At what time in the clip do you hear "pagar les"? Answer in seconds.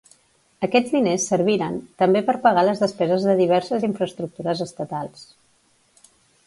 2.47-2.81